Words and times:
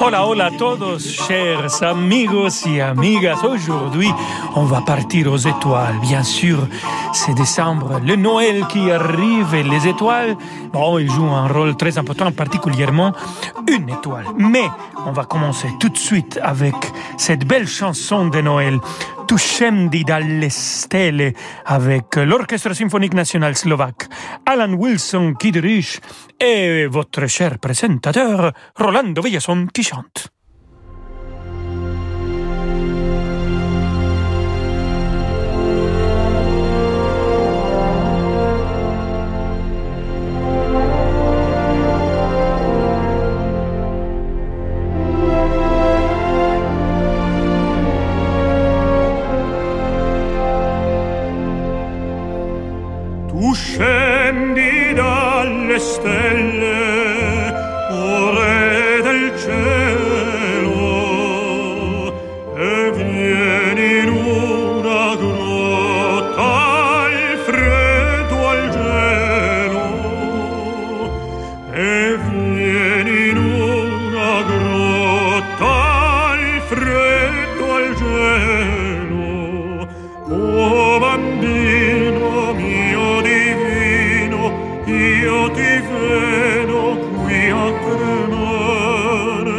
Hola, 0.00 0.26
hola 0.26 0.46
a 0.46 0.50
todos, 0.50 0.98
chers 0.98 1.82
amigos 1.82 2.66
y 2.66 2.80
amigas. 2.80 3.42
Aujourd'hui, 3.44 4.10
on 4.54 4.64
va 4.64 4.80
partir 4.80 5.32
aux 5.32 5.36
étoiles. 5.36 5.98
Bien 6.00 6.22
sûr, 6.22 6.58
c'est 7.12 7.34
décembre, 7.34 8.00
le 8.04 8.16
Noël 8.16 8.66
qui 8.68 8.90
arrive 8.90 9.54
et 9.54 9.62
les 9.62 9.86
étoiles, 9.88 10.36
bon, 10.72 10.98
ils 10.98 11.10
jouent 11.10 11.32
un 11.32 11.48
rôle 11.48 11.76
très 11.76 11.96
important, 11.96 12.30
particulièrement 12.32 13.12
une 13.68 13.88
étoile. 13.88 14.26
Mais 14.36 14.68
on 15.06 15.12
va 15.12 15.24
commencer 15.24 15.68
tout 15.78 15.88
de 15.88 15.98
suite 15.98 16.38
avec 16.42 16.74
cette 17.16 17.46
belle 17.46 17.68
chanson 17.68 18.26
de 18.26 18.40
Noël. 18.40 18.80
Tu 19.26 19.38
scendi 19.38 20.04
dalle 20.04 20.50
stelle 20.50 21.32
avec 21.64 22.16
l'Orchestre 22.16 22.74
symphonique 22.74 23.14
national 23.14 23.56
slovaque, 23.56 24.08
Alan 24.44 24.72
Wilson 24.74 25.34
qui 25.38 25.50
dirige 25.50 26.00
et 26.40 26.86
votre 26.86 27.26
cher 27.26 27.58
présentateur 27.58 28.52
Rolando 28.76 29.22
Villason 29.22 29.66
qui 29.72 29.82
chante. 29.82 30.33
viveno 85.80 86.96
qui 87.22 87.50
a 87.50 87.72
tremare, 87.84 89.58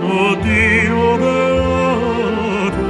o 0.00 0.34
Dio 0.40 1.16
beato, 1.22 2.86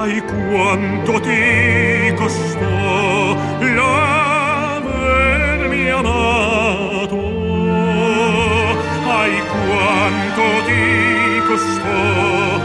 ai 0.00 0.18
quanto 0.22 1.12
ti 1.20 1.42
costò 2.14 3.36
l'avermi 3.74 5.02
amato, 5.90 7.20
ai 9.20 9.36
quanto 9.52 10.44
ti 10.66 10.84
costò 11.48 12.55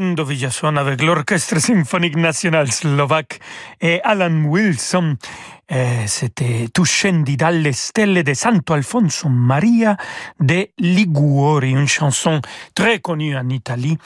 Rolando 0.00 0.24
Villason 0.24 0.76
avec 0.76 1.02
l'Orchestre 1.02 1.58
symphonique 1.60 2.16
national 2.16 2.72
slovaque 2.72 3.38
et 3.82 4.00
Alan 4.02 4.44
Wilson 4.46 5.18
eh, 5.72 6.08
c'était 6.08 6.66
Tuscendi 6.74 7.36
dalle 7.36 7.72
stelle 7.72 8.24
de 8.24 8.34
Santo 8.34 8.72
Alfonso 8.72 9.28
Maria 9.28 9.96
de 10.40 10.66
Liguori, 10.78 11.70
une 11.70 11.86
chanson 11.86 12.40
très 12.74 12.98
connue 12.98 13.36
en 13.36 13.48
Italie. 13.48 13.96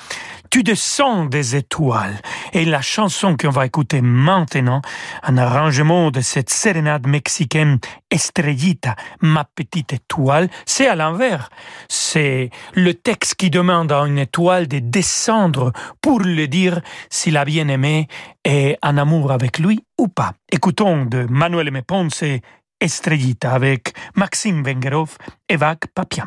Tu 0.50 0.62
descends 0.62 1.24
des 1.24 1.56
étoiles. 1.56 2.20
Et 2.52 2.66
la 2.66 2.82
chanson 2.82 3.34
qu'on 3.38 3.48
va 3.48 3.64
écouter 3.64 4.02
maintenant, 4.02 4.82
un 5.22 5.38
arrangement 5.38 6.10
de 6.10 6.20
cette 6.20 6.50
sérénade 6.50 7.06
mexicaine 7.06 7.78
Estrellita, 8.10 8.94
ma 9.22 9.44
petite 9.44 9.94
étoile, 9.94 10.50
c'est 10.66 10.86
à 10.86 10.94
l'envers. 10.94 11.48
C'est 11.88 12.50
le 12.74 12.92
texte 12.92 13.36
qui 13.36 13.48
demande 13.48 13.90
à 13.90 14.00
une 14.00 14.18
étoile 14.18 14.68
de 14.68 14.80
descendre 14.80 15.72
pour 16.00 16.20
lui 16.20 16.48
dire 16.48 16.80
s'il 17.10 17.36
a 17.36 17.44
bien 17.44 17.68
aimé 17.68 18.08
est 18.44 18.76
en 18.82 18.96
amour 18.96 19.32
avec 19.32 19.58
lui 19.58 19.84
ou 19.98 20.08
pas. 20.08 20.32
Écoutons 20.50 21.04
de 21.06 21.26
Manuel 21.28 21.68
M. 21.68 21.82
Ponce 21.86 22.24
Estrellita 22.80 23.52
avec 23.52 23.94
Maxime 24.14 24.62
Vengerov 24.62 25.16
et 25.48 25.56
Vag 25.56 25.78
Papian. 25.94 26.26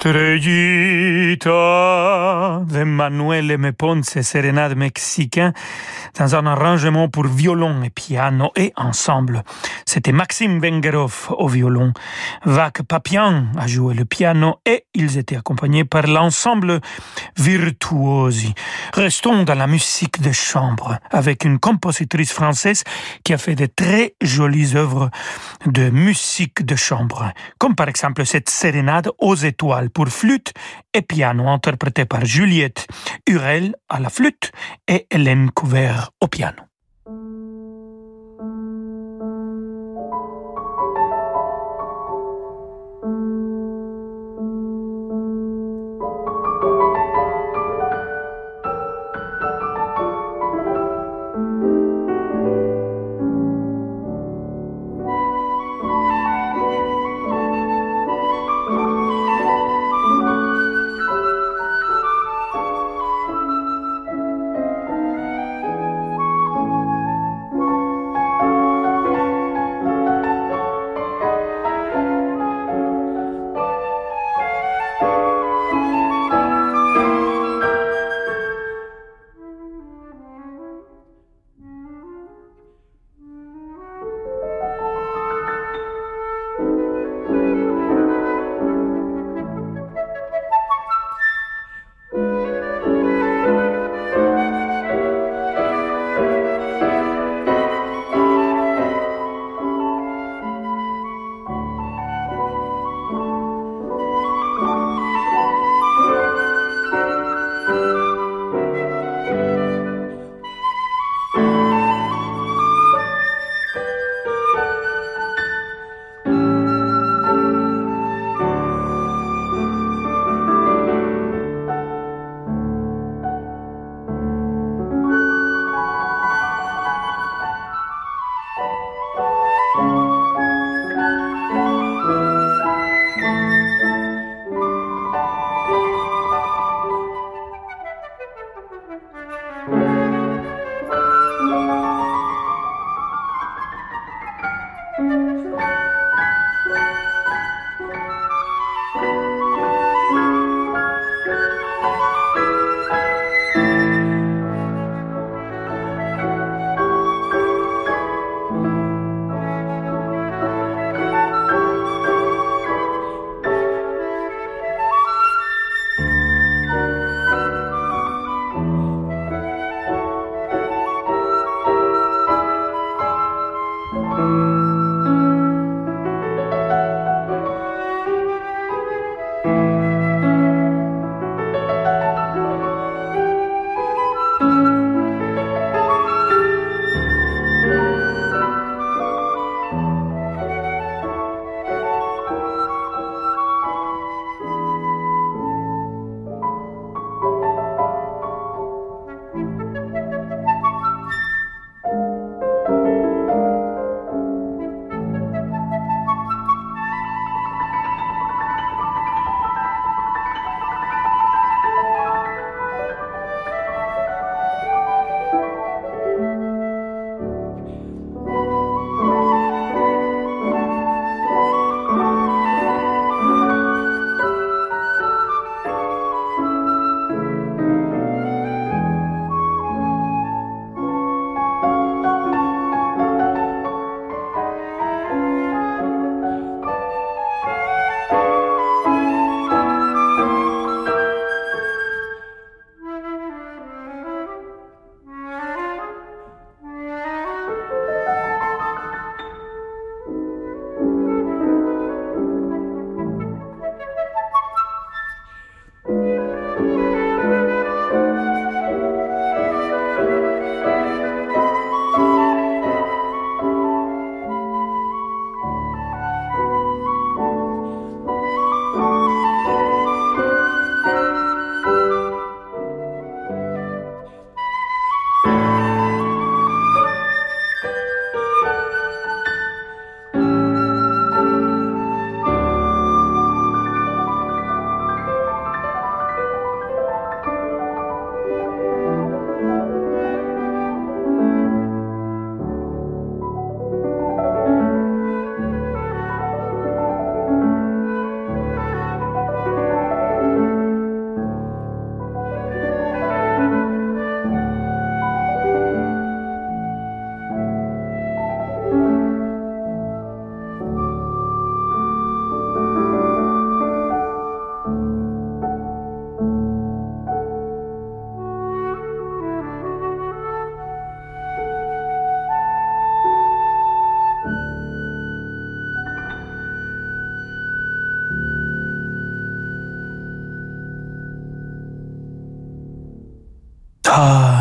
Estrellita 0.00 1.50
de 2.64 2.86
Manuel 2.86 3.50
M. 3.50 3.74
Ponce, 3.74 4.22
sérénade 4.22 4.74
mexicain, 4.74 5.52
dans 6.20 6.34
un 6.36 6.44
arrangement 6.44 7.08
pour 7.08 7.26
violon 7.26 7.82
et 7.82 7.88
piano 7.88 8.52
et 8.54 8.74
ensemble. 8.76 9.42
C'était 9.86 10.12
Maxime 10.12 10.60
Vengerov 10.60 11.28
au 11.30 11.48
violon, 11.48 11.94
Vac 12.44 12.82
Papian 12.82 13.46
a 13.56 13.66
joué 13.66 13.94
le 13.94 14.04
piano 14.04 14.56
et 14.66 14.84
ils 14.92 15.16
étaient 15.16 15.38
accompagnés 15.38 15.86
par 15.86 16.06
l'ensemble 16.06 16.80
Virtuosi. 17.38 18.52
Restons 18.92 19.44
dans 19.44 19.54
la 19.54 19.66
musique 19.66 20.20
de 20.20 20.30
chambre 20.30 20.98
avec 21.10 21.46
une 21.46 21.58
compositrice 21.58 22.32
française 22.32 22.84
qui 23.24 23.32
a 23.32 23.38
fait 23.38 23.54
de 23.54 23.64
très 23.64 24.14
jolies 24.20 24.76
œuvres 24.76 25.08
de 25.64 25.88
musique 25.88 26.66
de 26.66 26.76
chambre, 26.76 27.32
comme 27.56 27.74
par 27.74 27.88
exemple 27.88 28.26
cette 28.26 28.50
sérénade 28.50 29.08
aux 29.18 29.36
étoiles 29.36 29.88
pour 29.88 30.08
flûte 30.08 30.52
et 30.92 31.00
piano 31.00 31.48
interprété 31.48 32.04
par 32.04 32.26
Juliette 32.26 32.86
Hurel 33.26 33.74
à 33.88 34.00
la 34.00 34.10
flûte 34.10 34.52
et 34.86 35.06
Hélène 35.10 35.50
Couvert 35.50 36.09
au 36.20 36.28
piano. 36.28 36.69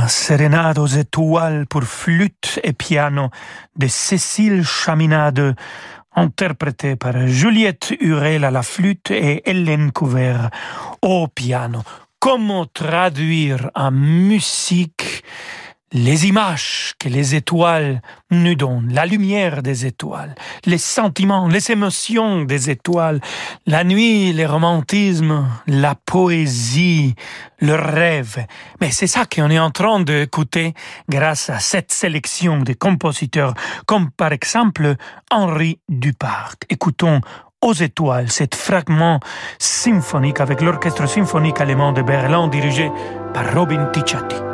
Sérénade 0.09 0.79
aux 0.79 0.87
étoiles 0.87 1.65
pour 1.67 1.83
flûte 1.83 2.59
et 2.63 2.73
piano 2.73 3.29
de 3.75 3.87
Cécile 3.87 4.65
Chaminade, 4.65 5.55
interprétée 6.15 6.95
par 6.95 7.27
Juliette 7.27 7.93
Hurel 7.99 8.43
à 8.43 8.51
la 8.51 8.63
flûte 8.63 9.11
et 9.11 9.49
Hélène 9.49 9.91
Couvert 9.91 10.49
au 11.01 11.27
piano. 11.27 11.81
Comment 12.19 12.65
traduire 12.65 13.69
en 13.75 13.91
musique 13.91 15.23
les 15.91 16.27
images 16.27 16.93
que 16.99 17.09
les 17.09 17.35
étoiles 17.35 18.01
nous 18.29 18.55
donnent, 18.55 18.91
la 18.93 19.05
lumière 19.05 19.63
des 19.63 19.85
étoiles, 19.85 20.35
les 20.65 20.77
sentiments, 20.77 21.47
les 21.47 21.71
émotions 21.71 22.43
des 22.43 22.69
étoiles, 22.69 23.19
la 23.65 23.83
nuit, 23.83 24.33
le 24.33 24.45
romantisme, 24.45 25.47
la 25.67 25.95
poésie, 25.95 27.15
le 27.59 27.75
rêve. 27.75 28.45
Mais 28.81 28.91
c'est 28.91 29.07
ça 29.07 29.25
qu'on 29.25 29.49
est 29.49 29.59
en 29.59 29.71
train 29.71 29.99
d'écouter 29.99 30.73
grâce 31.09 31.49
à 31.49 31.59
cette 31.59 31.91
sélection 31.91 32.61
de 32.61 32.73
compositeurs, 32.73 33.53
comme 33.85 34.11
par 34.11 34.31
exemple 34.31 34.95
Henri 35.31 35.79
Duparc. 35.89 36.65
Écoutons 36.69 37.21
aux 37.61 37.73
étoiles, 37.73 38.31
cet 38.31 38.55
fragment 38.55 39.19
symphonique 39.57 40.39
avec 40.39 40.61
l'orchestre 40.61 41.07
symphonique 41.07 41.59
allemand 41.59 41.91
de 41.91 42.01
Berlin 42.01 42.47
dirigé 42.47 42.89
par 43.33 43.53
Robin 43.53 43.89
Ticciati. 43.91 44.48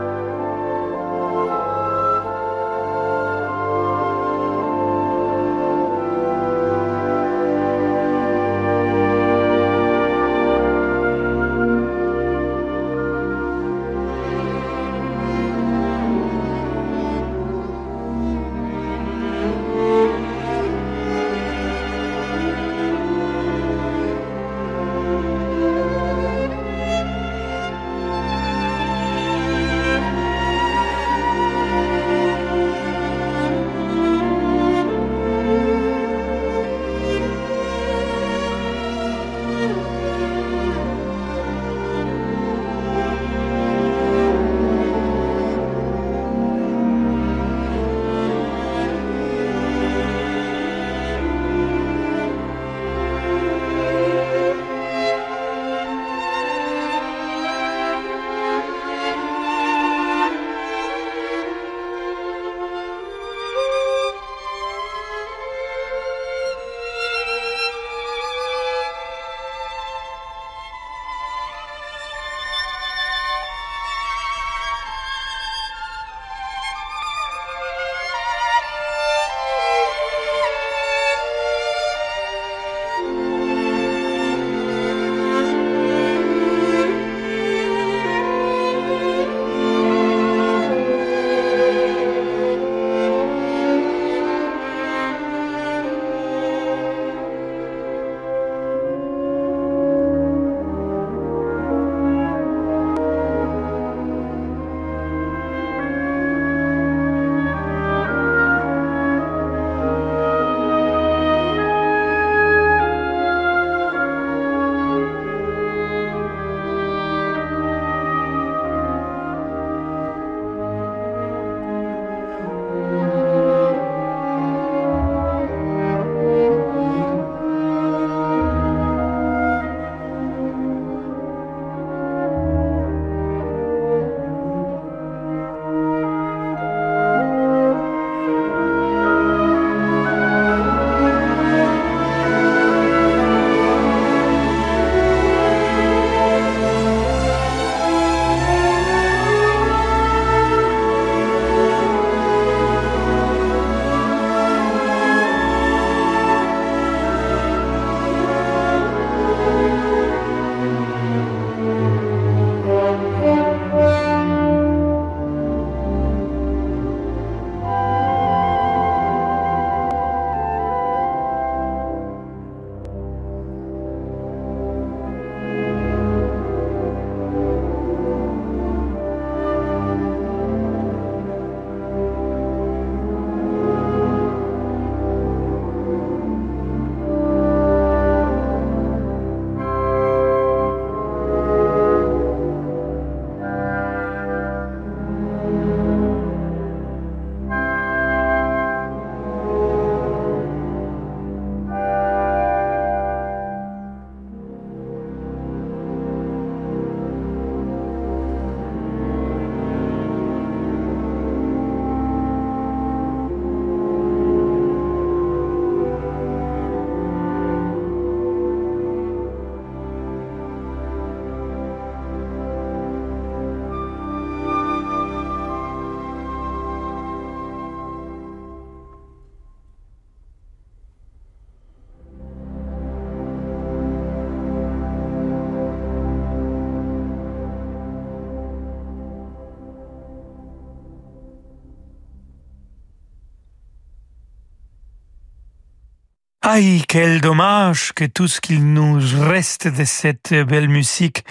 Aïe, 246.48 246.84
quel 246.88 247.22
dommage 247.22 247.92
que 247.94 248.06
tout 248.06 248.28
ce 248.28 248.40
qu'il 248.40 248.72
nous 248.72 249.00
reste 249.20 249.68
de 249.68 249.84
cette 249.84 250.32
belle 250.32 250.70
musique, 250.70 251.26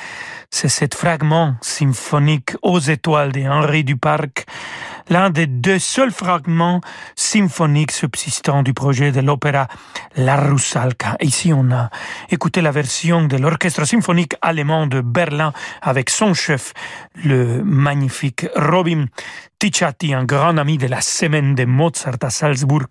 c'est 0.50 0.68
cet 0.68 0.96
fragment 0.96 1.54
symphonique 1.60 2.56
aux 2.62 2.80
étoiles 2.80 3.30
de 3.30 3.42
Henri 3.42 3.84
Duparc, 3.84 4.44
l'un 5.08 5.30
des 5.30 5.46
deux 5.46 5.78
seuls 5.78 6.10
fragments 6.10 6.80
symphoniques 7.14 7.92
subsistants 7.92 8.64
du 8.64 8.74
projet 8.74 9.12
de 9.12 9.20
l'opéra 9.20 9.68
La 10.16 10.34
Russalka. 10.34 11.16
Ici, 11.20 11.52
on 11.52 11.70
a 11.70 11.90
écouté 12.30 12.60
la 12.60 12.72
version 12.72 13.22
de 13.22 13.36
l'orchestre 13.36 13.84
symphonique 13.84 14.34
allemand 14.42 14.88
de 14.88 15.00
Berlin 15.00 15.52
avec 15.80 16.10
son 16.10 16.34
chef, 16.34 16.72
le 17.22 17.62
magnifique 17.62 18.46
Robin 18.56 19.04
Ticciati, 19.60 20.12
un 20.12 20.24
grand 20.24 20.56
ami 20.58 20.76
de 20.76 20.88
la 20.88 21.00
semaine 21.00 21.54
de 21.54 21.64
Mozart 21.64 22.16
à 22.20 22.30
Salzbourg 22.30 22.88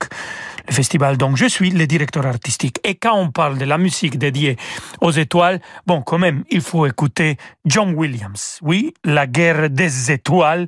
le 0.67 0.73
festival 0.73 1.17
dont 1.17 1.35
je 1.35 1.45
suis 1.45 1.71
le 1.71 1.87
directeur 1.87 2.25
artistique. 2.25 2.79
Et 2.83 2.95
quand 2.95 3.17
on 3.17 3.31
parle 3.31 3.57
de 3.57 3.65
la 3.65 3.77
musique 3.77 4.17
dédiée 4.17 4.57
aux 5.01 5.11
étoiles, 5.11 5.59
bon, 5.85 6.01
quand 6.01 6.17
même, 6.17 6.43
il 6.49 6.61
faut 6.61 6.85
écouter 6.85 7.37
John 7.65 7.93
Williams. 7.95 8.59
Oui, 8.61 8.93
La 9.03 9.27
guerre 9.27 9.69
des 9.69 10.11
étoiles, 10.11 10.67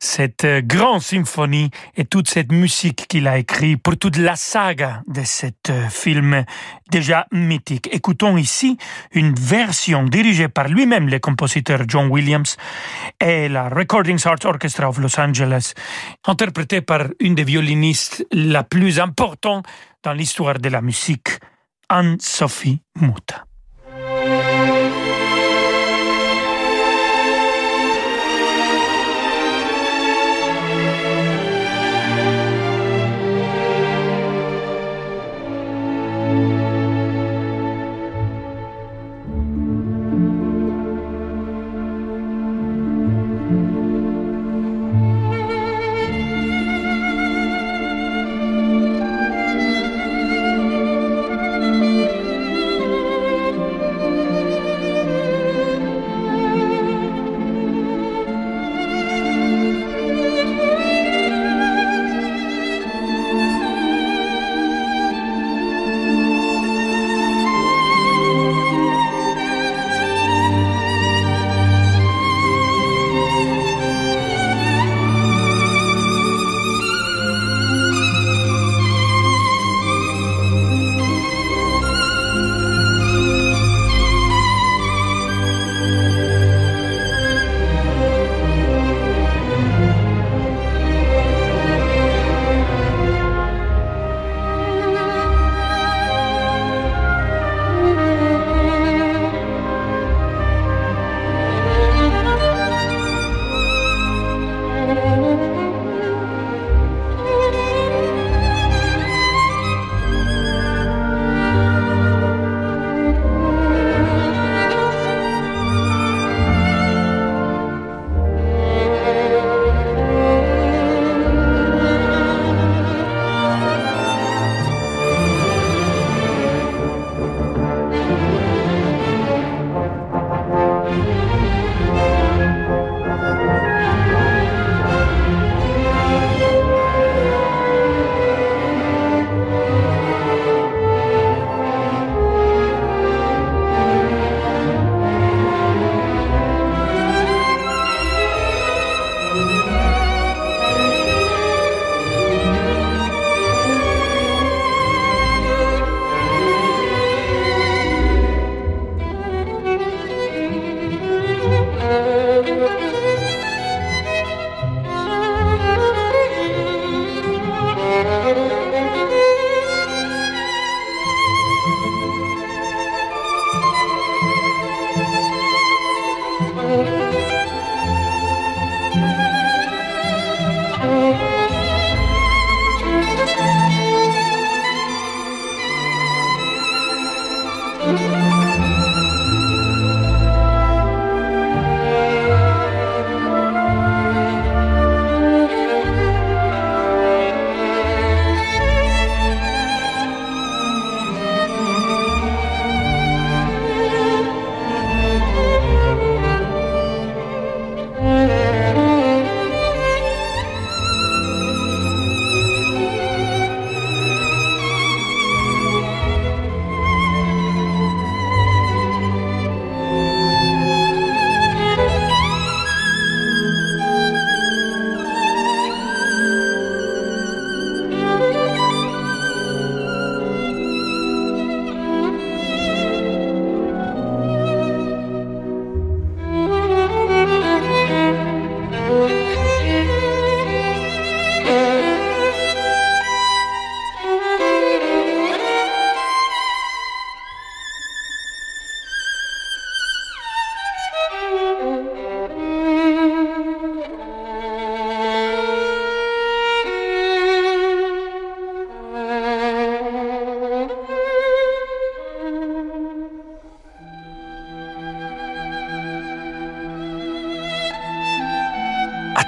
cette 0.00 0.44
euh, 0.44 0.60
grande 0.64 1.02
symphonie 1.02 1.70
et 1.96 2.04
toute 2.04 2.28
cette 2.28 2.52
musique 2.52 3.06
qu'il 3.08 3.26
a 3.28 3.38
écrite 3.38 3.82
pour 3.82 3.96
toute 3.96 4.16
la 4.16 4.36
saga 4.36 5.02
de 5.06 5.22
cet 5.24 5.70
euh, 5.70 5.88
film 5.88 6.44
déjà 6.90 7.26
mythique. 7.32 7.88
Écoutons 7.92 8.36
ici 8.36 8.78
une 9.12 9.34
version 9.34 10.04
dirigée 10.04 10.48
par 10.48 10.68
lui-même, 10.68 11.08
le 11.08 11.18
compositeur 11.18 11.82
John 11.86 12.08
Williams, 12.08 12.56
et 13.20 13.48
la 13.48 13.68
Recording 13.68 14.18
Arts 14.24 14.44
Orchestra 14.44 14.88
of 14.88 14.98
Los 14.98 15.18
Angeles, 15.20 15.74
interprétée 16.26 16.80
par 16.80 17.02
une 17.20 17.34
des 17.34 17.44
violinistes 17.44 18.26
la 18.32 18.64
plus 18.64 18.98
importante 19.00 19.27
dans 19.42 20.12
l'histoire 20.12 20.58
de 20.58 20.68
la 20.68 20.80
musique, 20.80 21.30
Anne-Sophie 21.88 22.82
Muta. 22.96 23.47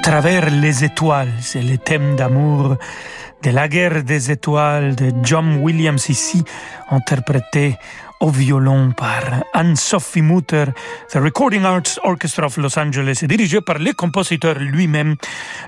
Travers 0.03 0.51
les 0.51 0.85
étoiles. 0.85 1.33
C'est 1.41 1.63
le 1.63 1.79
thème 1.79 2.17
d'amour 2.17 2.77
de 3.43 3.51
la 3.51 3.69
guerre 3.69 4.03
des 4.03 4.31
étoiles 4.31 4.95
de 4.95 5.13
John 5.23 5.59
Williams 5.63 6.09
ici, 6.09 6.45
interprété 6.91 7.77
au 8.21 8.29
violon 8.29 8.93
par 8.93 9.23
Anne-Sophie 9.55 10.21
Mutter, 10.21 10.67
The 11.11 11.17
Recording 11.17 11.65
Arts 11.65 11.99
Orchestra 12.03 12.47
of 12.47 12.59
Los 12.59 12.79
Angeles, 12.79 13.21
dirigé 13.23 13.63
par 13.63 13.79
le 13.79 13.93
compositeur 13.95 14.59
lui-même, 14.59 15.17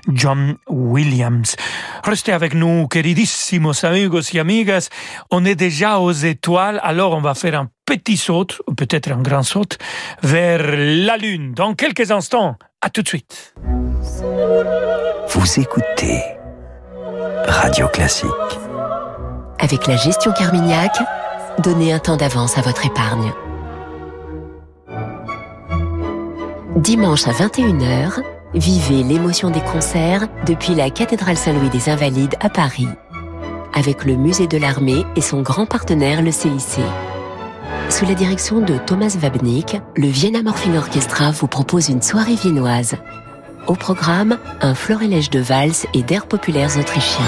John 0.09 0.55
Williams. 0.67 1.55
Restez 2.03 2.31
avec 2.31 2.53
nous, 2.53 2.87
queridissimos 2.87 3.83
amigos 3.83 4.33
y 4.33 4.39
amigas. 4.39 4.89
On 5.31 5.45
est 5.45 5.55
déjà 5.55 5.97
aux 5.97 6.11
étoiles, 6.11 6.79
alors 6.83 7.13
on 7.13 7.21
va 7.21 7.33
faire 7.33 7.59
un 7.59 7.69
petit 7.85 8.17
saut, 8.17 8.47
ou 8.67 8.75
peut-être 8.75 9.11
un 9.11 9.21
grand 9.21 9.43
saut, 9.43 9.77
vers 10.21 10.61
la 10.63 11.17
Lune. 11.17 11.53
Dans 11.53 11.73
quelques 11.73 12.11
instants, 12.11 12.57
à 12.83 12.89
tout 12.89 13.01
de 13.01 13.07
suite. 13.07 13.55
Vous 15.29 15.59
écoutez 15.59 16.21
Radio 17.47 17.87
Classique. 17.87 18.29
Avec 19.59 19.87
la 19.87 19.95
gestion 19.95 20.33
Carmignac, 20.33 20.91
donnez 21.59 21.93
un 21.93 21.99
temps 21.99 22.17
d'avance 22.17 22.57
à 22.57 22.61
votre 22.61 22.85
épargne. 22.85 23.31
Dimanche 26.75 27.25
à 27.27 27.31
21h, 27.31 28.21
vivez 28.53 29.03
l'émotion 29.03 29.49
des 29.49 29.61
concerts 29.61 30.27
depuis 30.45 30.75
la 30.75 30.89
cathédrale 30.89 31.37
Saint-Louis 31.37 31.69
des 31.69 31.89
Invalides 31.89 32.35
à 32.41 32.49
Paris, 32.49 32.89
avec 33.73 34.03
le 34.03 34.15
musée 34.15 34.47
de 34.47 34.57
l'armée 34.57 35.05
et 35.15 35.21
son 35.21 35.41
grand 35.41 35.65
partenaire 35.65 36.21
le 36.21 36.31
CIC. 36.31 36.81
Sous 37.89 38.05
la 38.05 38.15
direction 38.15 38.59
de 38.59 38.77
Thomas 38.77 39.15
Wabnik, 39.21 39.77
le 39.95 40.07
Vienna 40.07 40.41
Morphing 40.41 40.75
Orchestra 40.77 41.31
vous 41.31 41.47
propose 41.47 41.89
une 41.89 42.01
soirée 42.01 42.35
viennoise. 42.35 42.95
Au 43.67 43.75
programme, 43.75 44.37
un 44.61 44.75
florilège 44.75 45.29
de 45.29 45.39
valses 45.39 45.85
et 45.93 46.03
d'airs 46.03 46.25
populaires 46.25 46.77
autrichiens. 46.77 47.23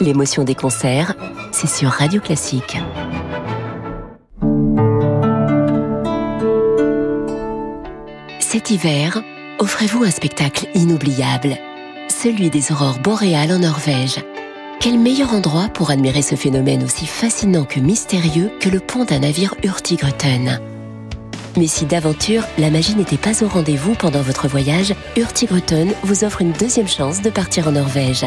L'émotion 0.00 0.44
des 0.44 0.54
concerts, 0.54 1.14
c'est 1.52 1.68
sur 1.68 1.90
Radio 1.90 2.20
Classique. 2.20 2.76
Cet 8.40 8.70
hiver, 8.70 9.22
offrez-vous 9.58 10.04
un 10.04 10.10
spectacle 10.10 10.66
inoubliable, 10.74 11.56
celui 12.08 12.50
des 12.50 12.72
aurores 12.72 12.98
boréales 12.98 13.52
en 13.52 13.60
Norvège. 13.60 14.20
Quel 14.80 14.98
meilleur 14.98 15.32
endroit 15.32 15.68
pour 15.72 15.90
admirer 15.90 16.22
ce 16.22 16.34
phénomène 16.34 16.84
aussi 16.84 17.06
fascinant 17.06 17.64
que 17.64 17.80
mystérieux 17.80 18.50
que 18.60 18.68
le 18.68 18.80
pont 18.80 19.04
d'un 19.04 19.20
navire 19.20 19.54
Hurtigruten? 19.62 20.60
Mais 21.56 21.66
si 21.66 21.86
d'aventure, 21.86 22.44
la 22.58 22.70
magie 22.70 22.94
n'était 22.94 23.16
pas 23.16 23.42
au 23.42 23.48
rendez-vous 23.48 23.94
pendant 23.94 24.20
votre 24.20 24.48
voyage, 24.48 24.94
Hurtigruten 25.16 25.92
vous 26.02 26.24
offre 26.24 26.42
une 26.42 26.52
deuxième 26.52 26.88
chance 26.88 27.22
de 27.22 27.30
partir 27.30 27.68
en 27.68 27.72
Norvège. 27.72 28.26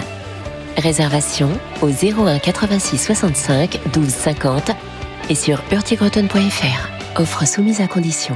Réservation 0.78 1.50
au 1.82 1.90
01 1.90 2.40
86 2.40 2.98
65 2.98 3.80
12 3.94 4.10
50 4.10 4.72
et 5.30 5.36
sur 5.36 5.62
hurtigruten.fr. 5.72 7.20
Offre 7.20 7.48
soumise 7.48 7.82
à 7.82 7.88
condition. 7.88 8.36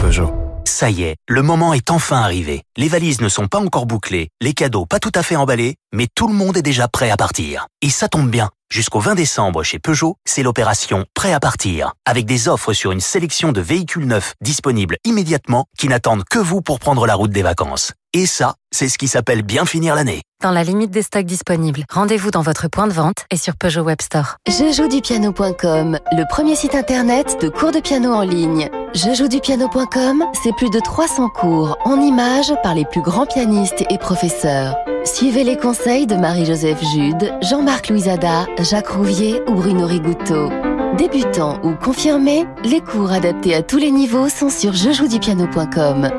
Peugeot. 0.00 0.37
Ça 0.68 0.90
y 0.90 1.02
est, 1.02 1.16
le 1.26 1.42
moment 1.42 1.72
est 1.72 1.90
enfin 1.90 2.18
arrivé. 2.18 2.62
Les 2.76 2.88
valises 2.88 3.22
ne 3.22 3.30
sont 3.30 3.48
pas 3.48 3.58
encore 3.58 3.86
bouclées, 3.86 4.28
les 4.42 4.52
cadeaux 4.52 4.84
pas 4.84 5.00
tout 5.00 5.10
à 5.14 5.22
fait 5.22 5.34
emballés, 5.34 5.76
mais 5.94 6.08
tout 6.14 6.28
le 6.28 6.34
monde 6.34 6.58
est 6.58 6.62
déjà 6.62 6.88
prêt 6.88 7.08
à 7.08 7.16
partir. 7.16 7.68
Et 7.80 7.88
ça 7.88 8.06
tombe 8.06 8.30
bien. 8.30 8.50
Jusqu'au 8.70 9.00
20 9.00 9.14
décembre 9.14 9.62
chez 9.62 9.78
Peugeot, 9.78 10.16
c'est 10.26 10.42
l'opération 10.42 11.06
Prêt 11.14 11.32
à 11.32 11.40
partir, 11.40 11.92
avec 12.04 12.26
des 12.26 12.48
offres 12.48 12.74
sur 12.74 12.92
une 12.92 13.00
sélection 13.00 13.50
de 13.50 13.62
véhicules 13.62 14.06
neufs 14.06 14.34
disponibles 14.42 14.98
immédiatement 15.04 15.64
qui 15.78 15.88
n'attendent 15.88 16.24
que 16.30 16.38
vous 16.38 16.60
pour 16.60 16.78
prendre 16.78 17.06
la 17.06 17.14
route 17.14 17.30
des 17.30 17.42
vacances. 17.42 17.94
Et 18.12 18.26
ça, 18.26 18.56
c'est 18.70 18.90
ce 18.90 18.98
qui 18.98 19.08
s'appelle 19.08 19.40
bien 19.40 19.64
finir 19.64 19.94
l'année. 19.94 20.20
Dans 20.42 20.50
la 20.50 20.64
limite 20.64 20.90
des 20.90 21.02
stocks 21.02 21.24
disponibles, 21.24 21.84
rendez-vous 21.90 22.30
dans 22.30 22.42
votre 22.42 22.68
point 22.68 22.86
de 22.86 22.92
vente 22.92 23.24
et 23.30 23.38
sur 23.38 23.56
Peugeot 23.56 23.82
Web 23.82 24.02
Store. 24.02 24.36
Jejoudupiano.com, 24.46 25.98
le 26.12 26.28
premier 26.28 26.54
site 26.54 26.74
internet 26.74 27.38
de 27.40 27.48
cours 27.48 27.72
de 27.72 27.80
piano 27.80 28.12
en 28.12 28.22
ligne. 28.22 28.68
Jejoudupiano.com, 28.94 30.24
c'est 30.42 30.54
plus 30.56 30.70
de 30.70 30.80
300 30.80 31.30
cours 31.30 31.78
en 31.84 32.00
images 32.00 32.52
par 32.62 32.74
les 32.74 32.84
plus 32.84 33.02
grands 33.02 33.26
pianistes 33.26 33.84
et 33.90 33.98
professeurs. 33.98 34.76
Suivez 35.04 35.44
les 35.44 35.56
conseils 35.56 36.06
de 36.06 36.16
Marie-Joseph 36.16 36.82
Jude, 36.92 37.34
Jean-Marc 37.42 37.88
Louisada, 37.88 38.46
Jacques 38.62 38.88
Rouvier 38.88 39.40
ou 39.46 39.54
Bruno 39.54 39.86
Rigouteau. 39.86 40.50
Débutants 40.96 41.60
ou 41.62 41.74
confirmés, 41.74 42.44
les 42.64 42.80
cours 42.80 43.12
adaptés 43.12 43.54
à 43.54 43.62
tous 43.62 43.76
les 43.76 43.92
niveaux 43.92 44.28
sont 44.28 44.50
sur 44.50 44.72
jejoudupiano.com. 44.72 46.10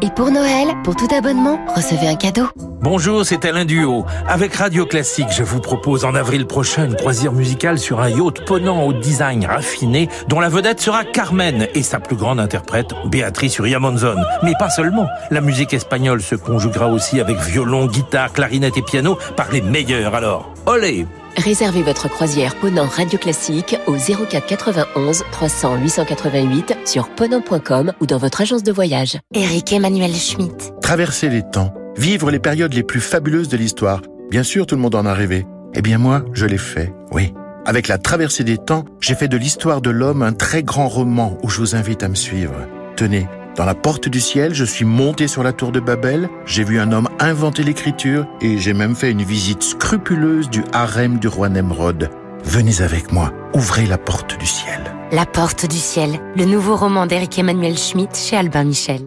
Et 0.00 0.08
pour 0.16 0.30
Noël, 0.30 0.68
pour 0.82 0.96
tout 0.96 1.08
abonnement, 1.14 1.60
recevez 1.76 2.08
un 2.08 2.14
cadeau. 2.16 2.46
Bonjour, 2.80 3.26
c'est 3.26 3.44
Alain 3.44 3.66
Duo. 3.66 4.06
Avec 4.26 4.54
Radio 4.54 4.86
Classique, 4.86 5.28
je 5.36 5.42
vous 5.42 5.60
propose 5.60 6.06
en 6.06 6.14
avril 6.14 6.46
prochain 6.46 6.86
une 6.86 6.96
croisière 6.96 7.32
musicale 7.32 7.78
sur 7.78 8.00
un 8.00 8.08
yacht 8.08 8.42
ponant 8.46 8.86
au 8.86 8.94
design 8.94 9.44
raffiné 9.44 10.08
dont 10.28 10.40
la 10.40 10.48
vedette 10.48 10.80
sera 10.80 11.04
Carmen 11.04 11.68
et 11.74 11.82
sa 11.82 12.00
plus 12.00 12.16
grande 12.16 12.40
interprète, 12.40 12.94
Béatrice 13.04 13.58
Uriamonzon. 13.58 14.16
Mais 14.42 14.54
pas 14.58 14.70
seulement. 14.70 15.06
La 15.30 15.42
musique 15.42 15.74
espagnole 15.74 16.22
se 16.22 16.36
conjuguera 16.36 16.88
aussi 16.88 17.20
avec 17.20 17.36
violon, 17.36 17.86
guitare, 17.86 18.32
clarinette 18.32 18.78
et 18.78 18.82
piano 18.82 19.18
par 19.36 19.52
les 19.52 19.60
meilleurs 19.60 20.14
alors. 20.14 20.54
Olé 20.64 21.06
Réservez 21.36 21.82
votre 21.82 22.08
croisière 22.08 22.56
Ponant 22.56 22.86
Radio 22.86 23.18
Classique 23.18 23.76
au 23.86 23.94
04 23.94 24.46
91 24.46 25.24
300 25.32 25.76
888 25.82 26.76
sur 26.84 27.08
ponant.com 27.10 27.92
ou 28.00 28.06
dans 28.06 28.18
votre 28.18 28.40
agence 28.40 28.62
de 28.62 28.72
voyage. 28.72 29.18
Eric 29.34 29.72
Emmanuel 29.72 30.12
Schmitt. 30.12 30.72
Traverser 30.82 31.28
les 31.28 31.42
temps, 31.42 31.72
vivre 31.96 32.30
les 32.30 32.40
périodes 32.40 32.74
les 32.74 32.82
plus 32.82 33.00
fabuleuses 33.00 33.48
de 33.48 33.56
l'histoire. 33.56 34.02
Bien 34.30 34.42
sûr, 34.42 34.66
tout 34.66 34.74
le 34.74 34.80
monde 34.80 34.94
en 34.94 35.06
a 35.06 35.14
rêvé. 35.14 35.46
Eh 35.74 35.82
bien 35.82 35.98
moi, 35.98 36.24
je 36.32 36.46
l'ai 36.46 36.58
fait, 36.58 36.92
oui. 37.12 37.32
Avec 37.64 37.88
la 37.88 37.98
traversée 37.98 38.44
des 38.44 38.58
temps, 38.58 38.84
j'ai 39.00 39.14
fait 39.14 39.28
de 39.28 39.36
l'histoire 39.36 39.80
de 39.80 39.90
l'homme 39.90 40.22
un 40.22 40.32
très 40.32 40.62
grand 40.62 40.88
roman 40.88 41.36
où 41.42 41.50
je 41.50 41.58
vous 41.60 41.76
invite 41.76 42.02
à 42.02 42.08
me 42.08 42.14
suivre. 42.14 42.54
Tenez, 42.96 43.28
dans 43.56 43.64
la 43.64 43.74
porte 43.74 44.08
du 44.08 44.20
ciel, 44.20 44.54
je 44.54 44.64
suis 44.64 44.84
monté 44.84 45.28
sur 45.28 45.42
la 45.42 45.52
tour 45.52 45.72
de 45.72 45.80
Babel, 45.80 46.28
j'ai 46.46 46.64
vu 46.64 46.78
un 46.80 46.92
homme 46.92 47.08
inventer 47.18 47.62
l'écriture 47.62 48.26
et 48.40 48.58
j'ai 48.58 48.72
même 48.72 48.94
fait 48.94 49.10
une 49.10 49.22
visite 49.22 49.62
scrupuleuse 49.62 50.48
du 50.48 50.62
harem 50.72 51.18
du 51.18 51.28
roi 51.28 51.48
Nemrod. 51.48 52.10
Venez 52.44 52.80
avec 52.80 53.12
moi, 53.12 53.32
ouvrez 53.54 53.86
la 53.86 53.98
porte 53.98 54.38
du 54.38 54.46
ciel. 54.46 54.80
La 55.12 55.26
porte 55.26 55.68
du 55.68 55.76
ciel, 55.76 56.20
le 56.36 56.44
nouveau 56.44 56.76
roman 56.76 57.06
d'Eric 57.06 57.38
Emmanuel 57.38 57.76
Schmitt 57.76 58.16
chez 58.16 58.36
Albin 58.36 58.64
Michel. 58.64 59.00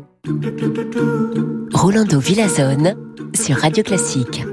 Rolando 1.73 2.19
Villazone 2.19 2.95
sur 3.33 3.57
Radio 3.57 3.83
Classique. 3.83 4.43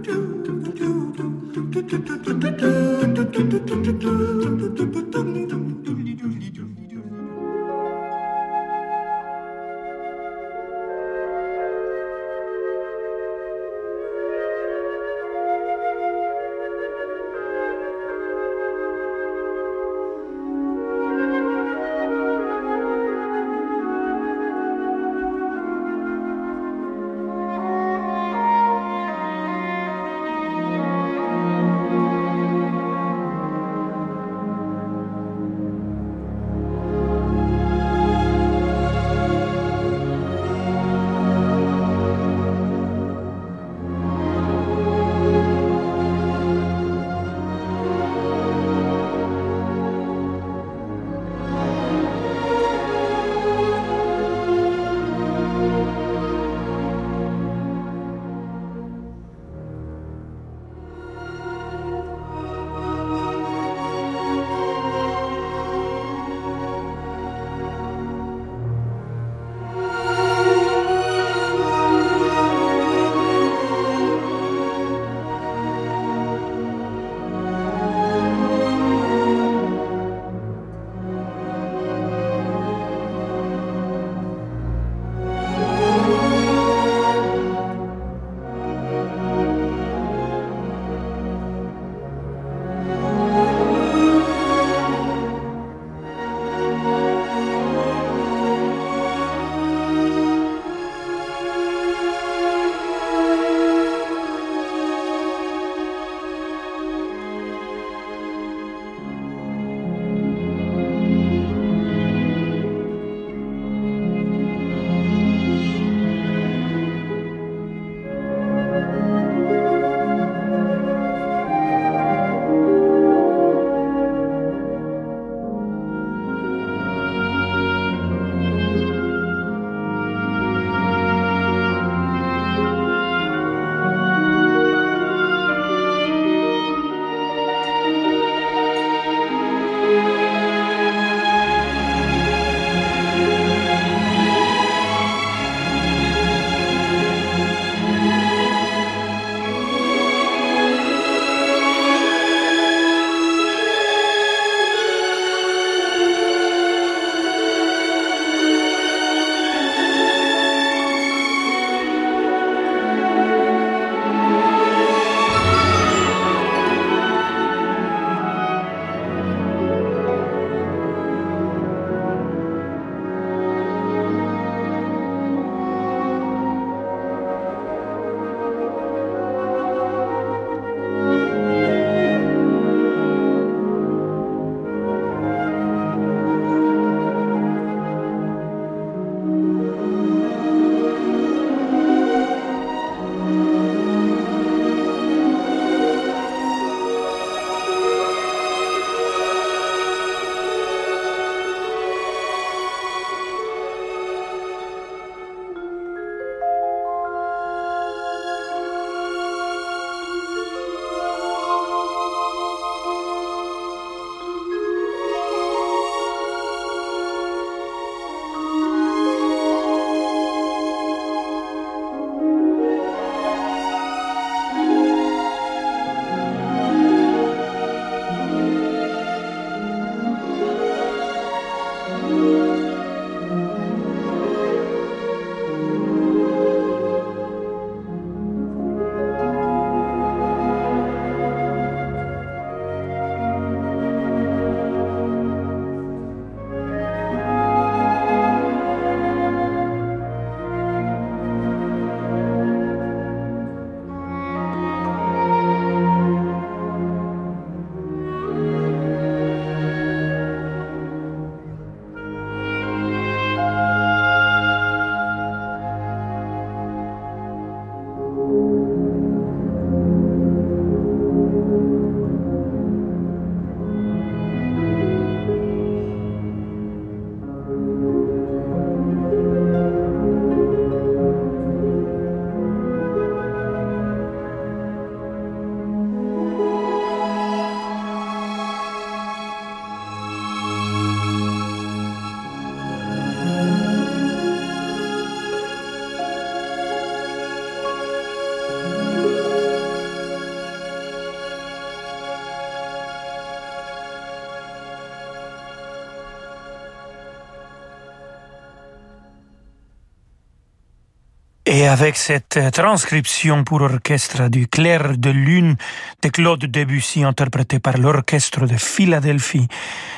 Et 311.61 311.68
avec 311.68 311.99
cette 311.99 312.38
transcription 312.53 313.44
pour 313.44 313.61
orchestre 313.61 314.31
du 314.31 314.49
Clair 314.49 314.96
de 314.96 315.11
Lune 315.11 315.57
de 316.03 316.09
Claude 316.09 316.46
Debussy 316.46 317.05
interprété 317.05 317.59
par 317.59 317.77
l'orchestre 317.77 318.46
de 318.46 318.57
Philadelphie 318.57 319.46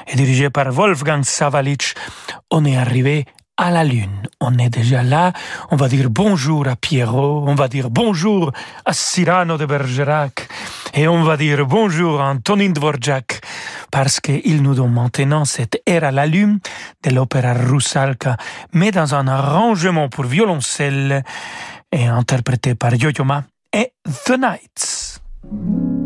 et 0.09 0.16
dirigé 0.16 0.51
par 0.51 0.72
Wolfgang 0.72 1.22
Savalitch, 1.22 1.94
on 2.51 2.64
est 2.64 2.77
arrivé 2.77 3.27
à 3.57 3.70
la 3.70 3.85
Lune. 3.85 4.22
On 4.40 4.59
est 4.59 4.70
déjà 4.70 5.05
là. 5.05 5.33
On 5.70 5.77
va 5.77 5.87
dire 5.87 6.11
bonjour 6.11 6.66
à 6.66 6.75
Pierrot. 6.75 7.44
On 7.46 7.55
va 7.55 7.68
dire 7.68 7.90
bonjour 7.90 8.51
à 8.85 8.92
Cyrano 8.92 9.57
de 9.57 9.66
Bergerac. 9.66 10.48
Et 10.94 11.07
on 11.07 11.22
va 11.22 11.37
dire 11.37 11.64
bonjour 11.64 12.20
à 12.20 12.31
Antonin 12.31 12.70
Dvorak 12.70 13.40
parce 13.92 14.20
qu'il 14.20 14.62
nous 14.62 14.74
donne 14.74 14.92
maintenant 14.92 15.44
cette 15.44 15.81
ère 15.87 16.02
à 16.02 16.11
la 16.11 16.26
Lune 16.26 16.59
de 17.05 17.11
l'opéra 17.11 17.52
Rusalka, 17.52 18.37
mais 18.72 18.90
dans 18.90 19.14
un 19.14 19.28
arrangement 19.28 20.09
pour 20.09 20.24
violoncelle 20.24 21.22
et 21.92 22.07
interprété 22.07 22.74
par 22.74 22.94
Yo-Yo 22.94 23.22
Ma 23.22 23.44
et 23.72 23.92
The 24.24 24.38
Nights. 24.38 26.01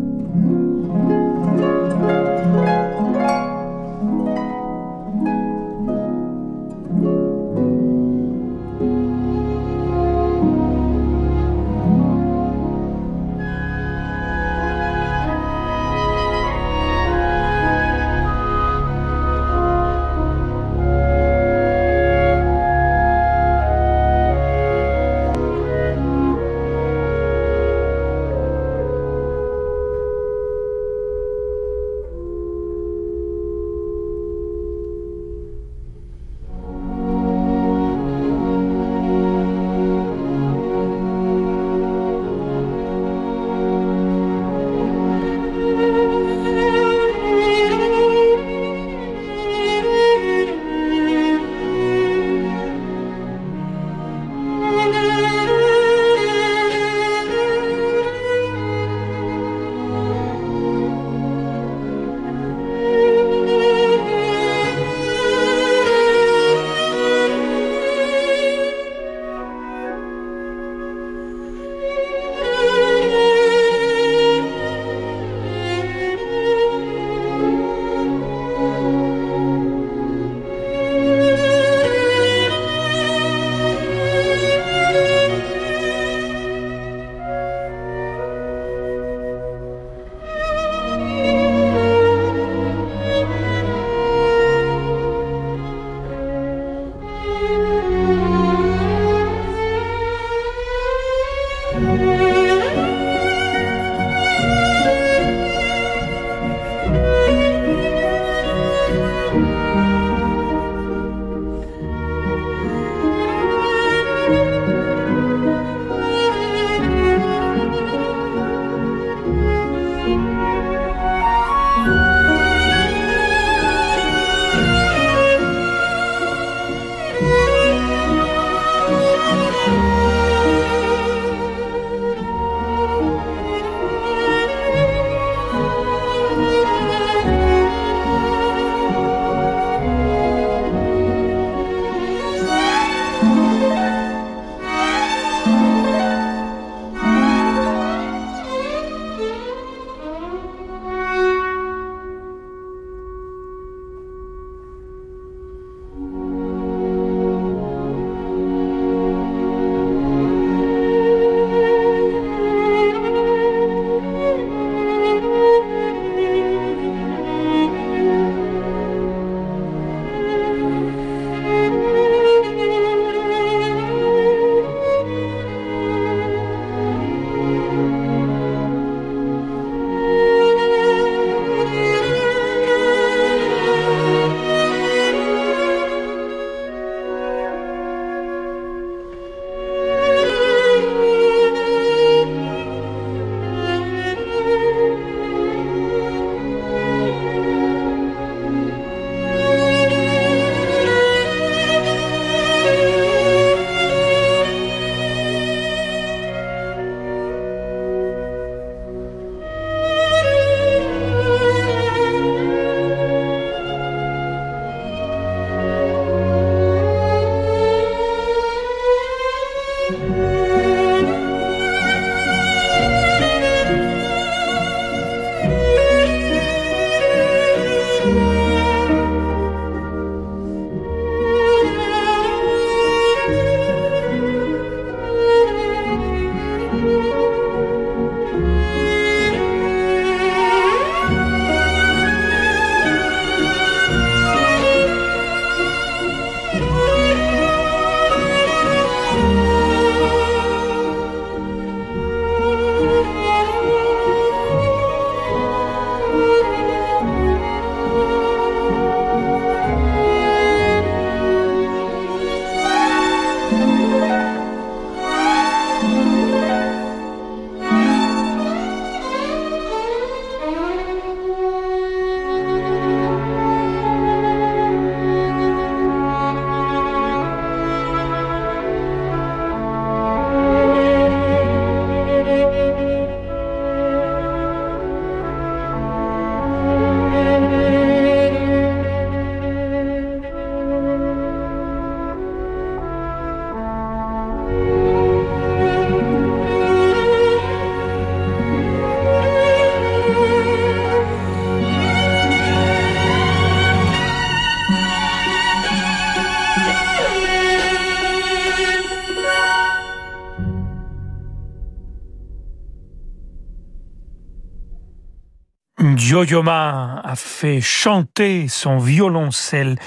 Jojo 316.27 316.43
Ma 316.43 316.99
a 317.05 317.15
fait 317.15 317.61
chanter 317.61 318.49
son 318.49 318.79
violoncelle 318.79 319.77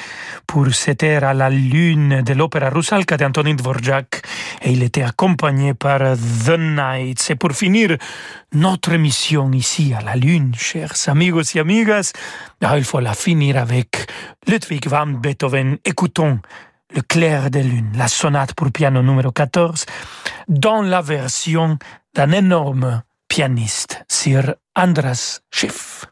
pour 0.47 0.73
cet 0.73 1.03
air 1.03 1.23
à 1.23 1.35
la 1.35 1.51
lune 1.51 2.23
de 2.23 2.33
l'opéra 2.33 2.71
Rusalka 2.71 3.19
d'Antonin 3.19 3.55
Dvorak 3.55 4.23
et 4.63 4.73
il 4.73 4.83
était 4.83 5.03
accompagné 5.03 5.75
par 5.75 6.01
The 6.47 6.57
Nights. 6.59 7.31
Et 7.31 7.35
pour 7.35 7.53
finir 7.53 7.99
notre 8.55 8.95
mission 8.95 9.53
ici 9.53 9.93
à 9.93 10.01
la 10.01 10.17
lune, 10.17 10.55
chers 10.57 10.95
amigos 11.09 11.55
et 11.55 11.61
amigas, 11.61 12.13
ah, 12.63 12.79
il 12.79 12.85
faut 12.85 13.01
la 13.01 13.13
finir 13.13 13.59
avec 13.59 14.11
Ludwig 14.47 14.89
van 14.89 15.09
Beethoven. 15.09 15.77
Écoutons 15.85 16.41
le 16.95 17.03
clair 17.03 17.51
de 17.51 17.59
lune, 17.59 17.93
la 17.97 18.09
sonate 18.09 18.55
pour 18.55 18.73
piano 18.73 19.03
numéro 19.03 19.31
14, 19.31 19.85
dans 20.49 20.81
la 20.81 21.03
version 21.03 21.79
d'un 22.15 22.33
énorme 22.33 23.03
pianiste, 23.29 24.03
Sir 24.09 24.55
Andras 24.75 25.41
Schiff. 25.51 26.10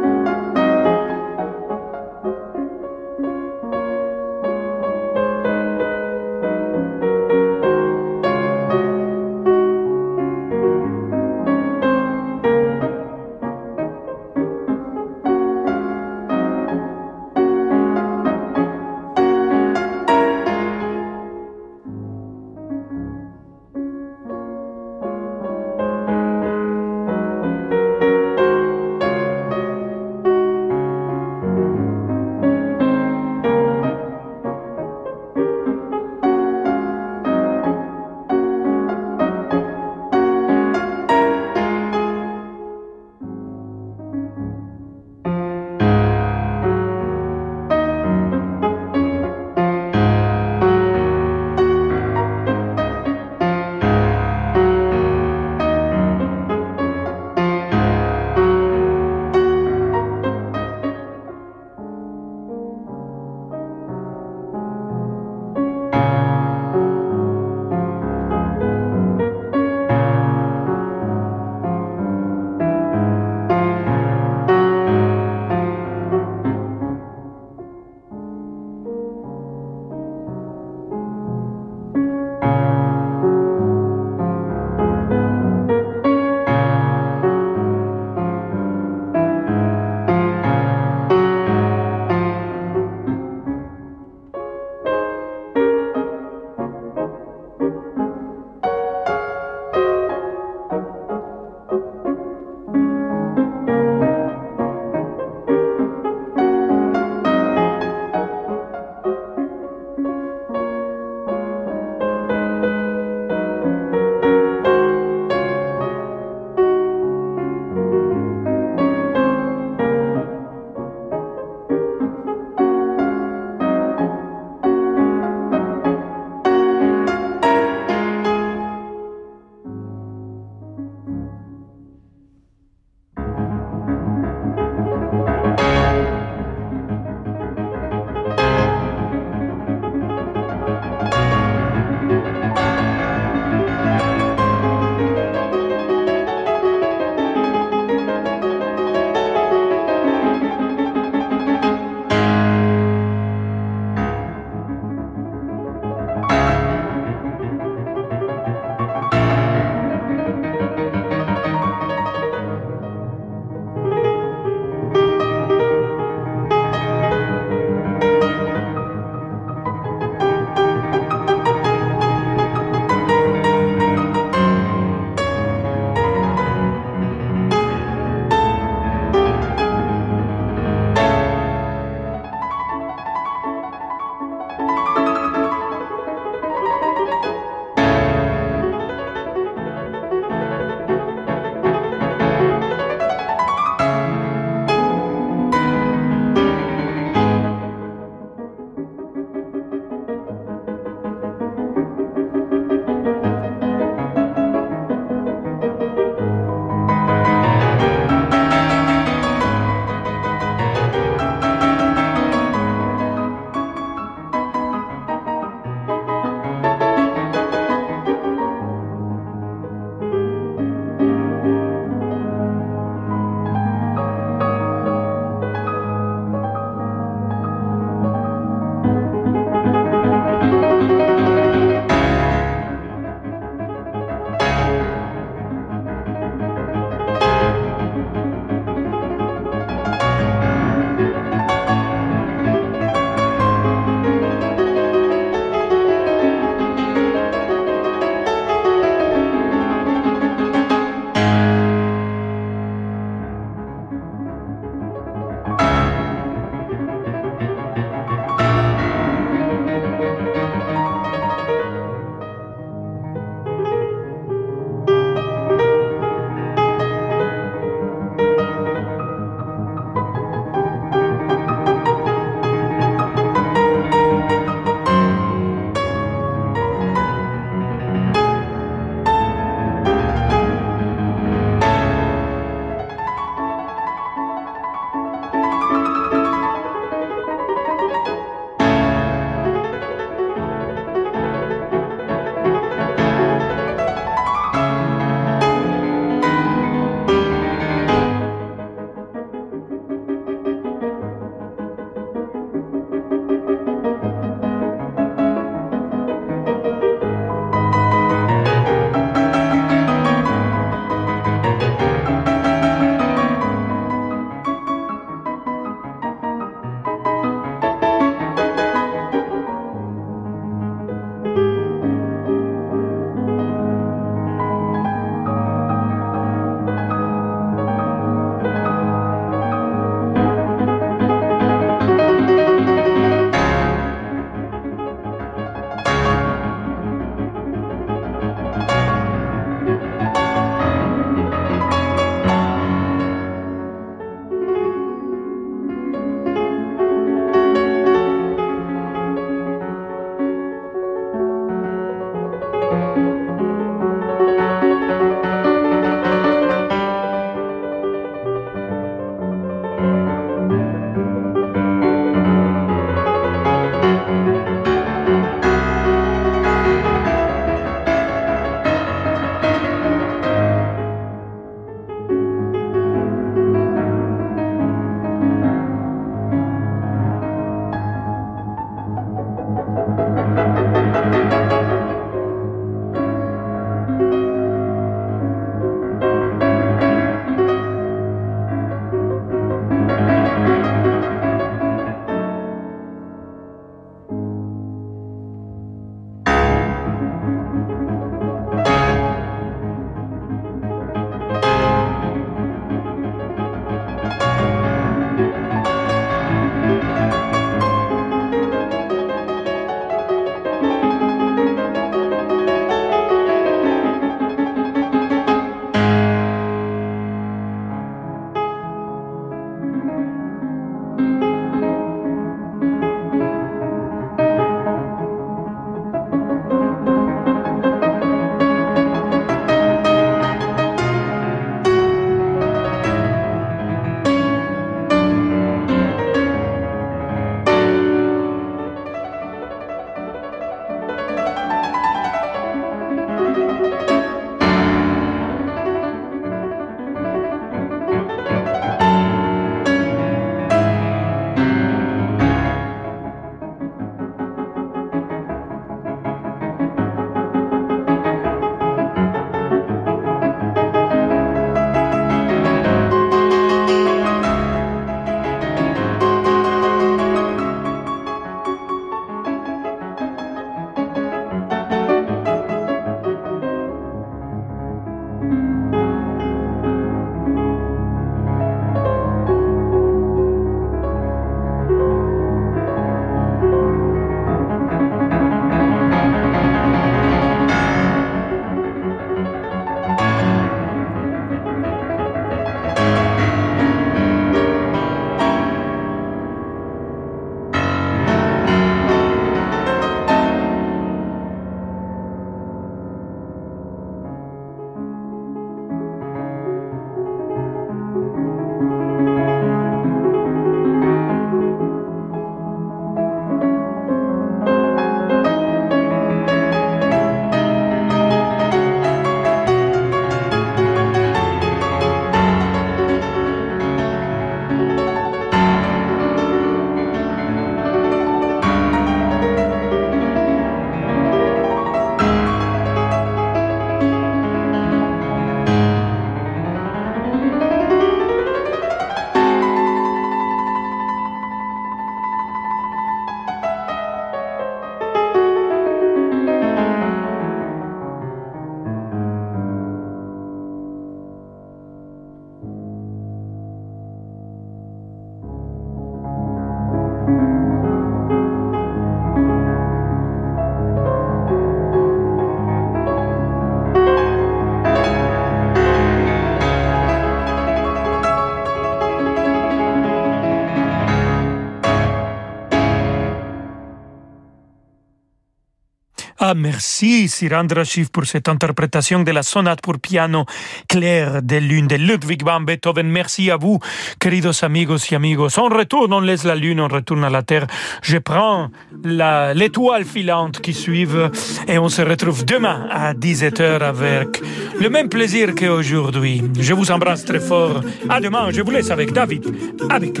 Ah, 576.28 576.34
merci, 576.34 577.06
Sir 577.06 577.30
Schiff, 577.62 577.88
pour 577.92 578.04
cette 578.04 578.28
interprétation 578.28 579.04
de 579.04 579.12
la 579.12 579.22
sonate 579.22 579.60
pour 579.60 579.78
piano 579.78 580.24
clair 580.68 581.22
de 581.22 581.36
lune 581.36 581.68
de 581.68 581.76
Ludwig 581.76 582.24
van 582.24 582.40
Beethoven. 582.40 582.88
Merci 582.88 583.30
à 583.30 583.36
vous, 583.36 583.60
queridos 584.00 584.42
amigos 584.42 584.90
y 584.90 584.96
amigos. 584.96 585.38
On 585.38 585.48
retourne, 585.48 585.92
on 585.92 586.00
laisse 586.00 586.24
la 586.24 586.34
lune, 586.34 586.58
on 586.58 586.66
retourne 586.66 587.04
à 587.04 587.10
la 587.10 587.22
terre. 587.22 587.46
Je 587.80 587.98
prends 587.98 588.50
l'étoile 588.82 589.84
filante 589.84 590.40
qui 590.40 590.52
suive 590.52 591.12
et 591.46 591.58
on 591.58 591.68
se 591.68 591.82
retrouve 591.82 592.24
demain 592.24 592.66
à 592.72 592.92
17h 592.92 593.62
avec 593.62 594.20
le 594.60 594.68
même 594.68 594.88
plaisir 594.88 595.32
qu'aujourd'hui. 595.32 596.24
Je 596.40 596.54
vous 596.54 596.72
embrasse 596.72 597.04
très 597.04 597.20
fort. 597.20 597.60
À 597.88 598.00
demain, 598.00 598.32
je 598.32 598.42
vous 598.42 598.50
laisse 598.50 598.72
avec 598.72 598.92
David, 598.92 599.32
avec. 599.70 600.00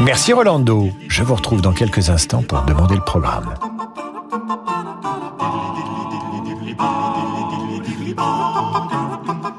Merci 0.00 0.32
Rolando. 0.32 0.90
Je 1.08 1.22
vous 1.22 1.34
retrouve 1.34 1.60
dans 1.60 1.72
quelques 1.72 2.10
instants 2.10 2.42
pour 2.42 2.62
demander 2.62 2.94
le 2.94 3.04
programme 3.04 3.47
table. 3.56 3.88
Bon. 8.18 9.57